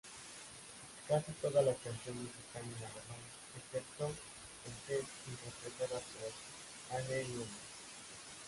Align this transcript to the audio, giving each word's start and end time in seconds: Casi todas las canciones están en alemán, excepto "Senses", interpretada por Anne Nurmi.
Casi 1.07 1.31
todas 1.33 1.63
las 1.63 1.77
canciones 1.77 2.25
están 2.47 2.63
en 2.63 2.75
alemán, 2.75 3.21
excepto 3.55 4.09
"Senses", 4.87 5.05
interpretada 5.27 5.99
por 5.99 6.99
Anne 6.99 7.23
Nurmi. 7.35 7.45